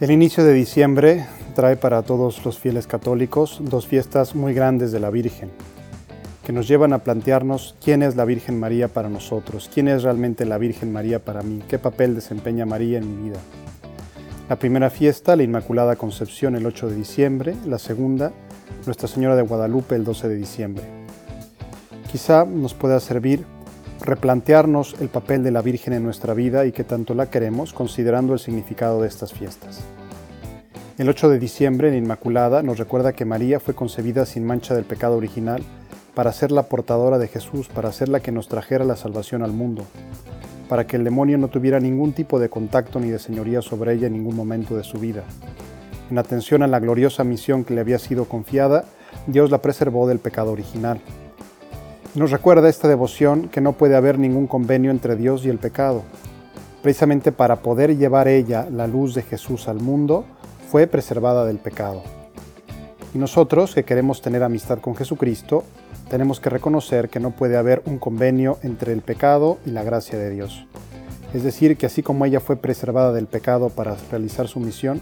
[0.00, 5.00] El inicio de diciembre trae para todos los fieles católicos dos fiestas muy grandes de
[5.00, 5.50] la Virgen,
[6.46, 10.44] que nos llevan a plantearnos quién es la Virgen María para nosotros, quién es realmente
[10.44, 13.40] la Virgen María para mí, qué papel desempeña María en mi vida.
[14.48, 18.30] La primera fiesta, la Inmaculada Concepción, el 8 de diciembre, la segunda,
[18.86, 20.84] Nuestra Señora de Guadalupe, el 12 de diciembre.
[22.12, 23.44] Quizá nos pueda servir
[24.08, 28.32] replantearnos el papel de la Virgen en nuestra vida y que tanto la queremos, considerando
[28.32, 29.80] el significado de estas fiestas.
[30.96, 34.84] El 8 de diciembre, en Inmaculada, nos recuerda que María fue concebida sin mancha del
[34.84, 35.62] pecado original
[36.14, 39.52] para ser la portadora de Jesús, para ser la que nos trajera la salvación al
[39.52, 39.84] mundo,
[40.68, 44.08] para que el demonio no tuviera ningún tipo de contacto ni de señoría sobre ella
[44.08, 45.22] en ningún momento de su vida.
[46.10, 48.86] En atención a la gloriosa misión que le había sido confiada,
[49.26, 51.00] Dios la preservó del pecado original.
[52.14, 56.02] Nos recuerda esta devoción que no puede haber ningún convenio entre Dios y el pecado.
[56.82, 60.24] Precisamente para poder llevar ella la luz de Jesús al mundo,
[60.70, 62.02] fue preservada del pecado.
[63.14, 65.64] Y nosotros, que queremos tener amistad con Jesucristo,
[66.08, 70.18] tenemos que reconocer que no puede haber un convenio entre el pecado y la gracia
[70.18, 70.66] de Dios.
[71.34, 75.00] Es decir, que así como ella fue preservada del pecado para realizar su misión,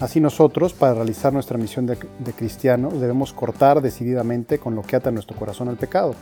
[0.00, 1.96] así nosotros, para realizar nuestra misión de,
[2.36, 6.14] cristianos, debemos cortar decididamente con lo que ata nuestro corazón al pecado,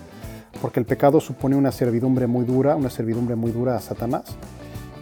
[0.61, 4.37] porque el pecado supone una servidumbre muy dura, una servidumbre muy dura a Satanás.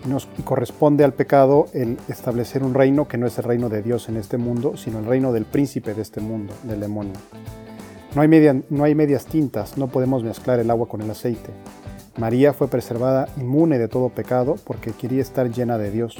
[0.04, 3.82] Y nos corresponde al pecado el establecer un reino que no es el reino de
[3.82, 7.14] Dios en este mundo, sino el reino del príncipe de este mundo, del demonio.
[8.14, 11.50] No hay, media, no hay medias tintas, no podemos mezclar el agua con el aceite.
[12.16, 16.16] María fue preservada inmune de todo pecado porque quería estar llena de Dios.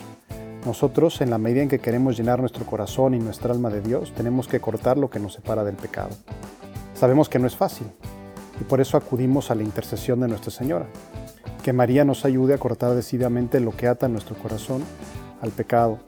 [0.65, 4.13] Nosotros, en la medida en que queremos llenar nuestro corazón y nuestra alma de Dios,
[4.17, 6.11] tenemos que cortar lo que nos separa del pecado.
[6.95, 7.87] Sabemos que no es fácil,
[8.61, 10.87] y por eso acudimos a la intercesión de Nuestra Señora.
[11.63, 14.83] Que María nos ayude a cortar decididamente lo que ata nuestro corazón
[15.43, 15.99] al pecado.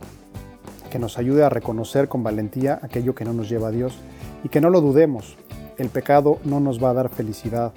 [0.90, 3.98] Que nos ayude a reconocer con valentía aquello que no nos lleva a Dios
[4.44, 5.36] y que no lo dudemos.
[5.76, 7.72] El pecado no nos va a dar felicidad.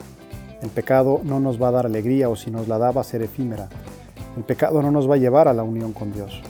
[0.61, 3.05] El pecado no nos va a dar alegría o si nos la da va a
[3.05, 3.69] ser efímera.
[4.37, 6.41] El pecado no nos va a llevar a la unión con Dios.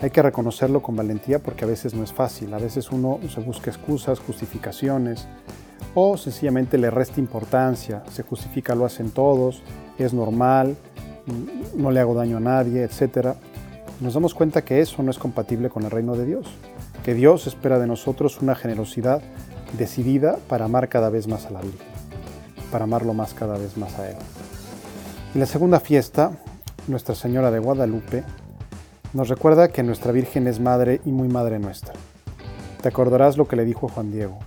[0.00, 2.54] Hay que reconocerlo con valentía porque a veces no es fácil.
[2.54, 5.26] A veces uno se busca excusas, justificaciones,
[5.94, 9.62] o sencillamente le resta importancia, se justifica, lo hacen todos,
[9.98, 10.76] es normal,
[11.74, 13.34] no le hago daño a nadie, etc.
[14.00, 16.46] Nos damos cuenta que eso no es compatible con el reino de Dios,
[17.04, 19.22] que Dios espera de nosotros una generosidad
[19.76, 21.88] decidida para amar cada vez más a la Virgen,
[22.70, 24.16] para amarlo más cada vez más a Él.
[25.34, 26.38] Y la segunda fiesta,
[26.86, 28.24] Nuestra Señora de Guadalupe,
[29.14, 31.94] nos recuerda que nuestra Virgen es madre y muy madre nuestra.
[32.82, 34.38] Te acordarás lo que le dijo Juan Diego.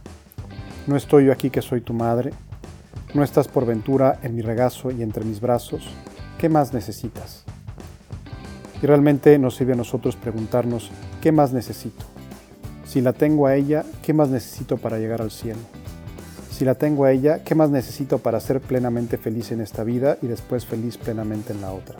[0.88, 2.32] No estoy yo aquí que soy tu madre,
[3.14, 5.90] no estás por ventura en mi regazo y entre mis brazos,
[6.38, 7.44] ¿qué más necesitas?
[8.82, 12.06] Y realmente nos sirve a nosotros preguntarnos, ¿qué más necesito?
[12.86, 15.60] Si la tengo a ella, ¿qué más necesito para llegar al cielo?
[16.52, 20.18] Si la tengo a ella, ¿qué más necesito para ser plenamente feliz en esta vida
[20.22, 21.98] y después feliz plenamente en la otra?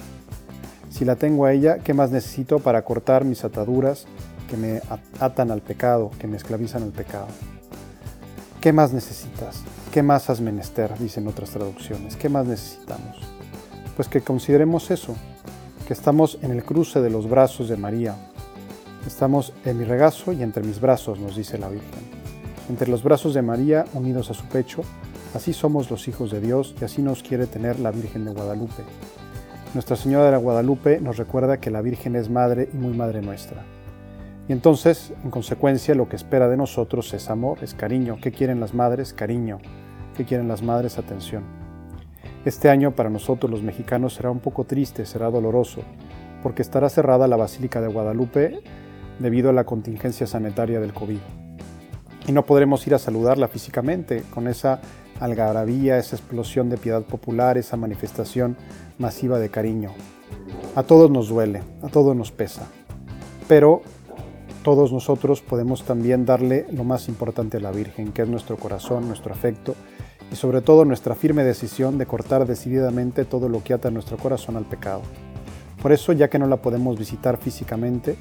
[1.02, 4.06] Si la tengo a ella, ¿qué más necesito para cortar mis ataduras
[4.48, 4.84] que me
[5.20, 7.26] atan al pecado, que me esclavizan al pecado?
[8.62, 9.64] ¿Qué más necesitas?
[9.92, 10.96] ¿Qué más has menester?
[11.00, 12.16] Dicen otras traducciones.
[12.16, 13.18] ¿Qué más necesitamos?
[13.96, 15.16] Pues que consideremos eso,
[15.88, 18.16] que estamos en el cruce de los brazos de María.
[19.08, 22.04] Estamos en mi regazo y entre mis brazos, nos dice la Virgen.
[22.70, 24.84] Entre los brazos de María unidos a su pecho,
[25.34, 28.84] así somos los hijos de Dios y así nos quiere tener la Virgen de Guadalupe.
[29.74, 33.22] Nuestra Señora de la Guadalupe nos recuerda que la Virgen es madre y muy madre
[33.22, 33.64] nuestra.
[34.50, 38.18] Y entonces, en consecuencia, lo que espera de nosotros es amor, es cariño.
[38.22, 39.14] ¿Qué quieren las madres?
[39.14, 39.60] Cariño.
[40.18, 40.98] ¿Qué quieren las madres?
[40.98, 41.44] Atención.
[42.44, 45.84] Este año para nosotros los mexicanos será un poco triste, será doloroso,
[46.44, 48.60] porque estará cerrada la Basílica de Guadalupe
[49.20, 51.20] debido a la contingencia sanitaria del COVID.
[52.28, 54.82] Y no podremos ir a saludarla físicamente con esa
[55.22, 58.58] algarabía, esa explosión de piedad popular, esa manifestación
[58.98, 59.92] masiva de cariño.
[60.76, 62.64] A todos nos duele, a todos nos pesa.
[63.48, 63.84] Pero
[64.64, 69.08] todos nosotros podemos también darle lo más importante a la Virgen, que es nuestro corazón,
[69.08, 69.76] nuestro afecto
[70.32, 74.58] y sobre todo nuestra firme decisión de cortar decididamente todo lo que ata nuestro corazón
[74.58, 75.02] al pecado.
[75.82, 78.16] Por eso, ya que no la podemos visitar físicamente,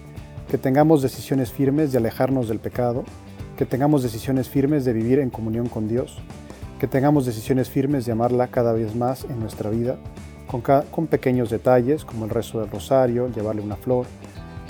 [0.50, 3.04] que tengamos decisiones firmes de alejarnos del pecado,
[3.56, 6.18] que tengamos decisiones firmes de vivir en comunión con Dios,
[6.80, 9.96] que tengamos decisiones firmes de amarla cada vez más en nuestra vida,
[10.46, 14.06] con, con pequeños detalles como el rezo del rosario, llevarle una flor,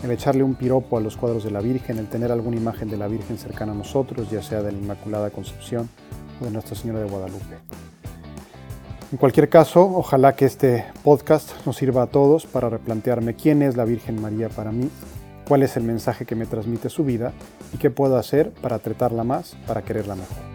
[0.03, 2.97] el echarle un piropo a los cuadros de la Virgen, el tener alguna imagen de
[2.97, 5.89] la Virgen cercana a nosotros, ya sea de la Inmaculada Concepción
[6.41, 7.57] o de Nuestra Señora de Guadalupe.
[9.13, 13.77] En cualquier caso, ojalá que este podcast nos sirva a todos para replantearme quién es
[13.77, 14.91] la Virgen María para mí
[15.51, 17.33] cuál es el mensaje que me transmite su vida
[17.75, 20.50] y qué puedo hacer para tratarla más, para quererla mejor.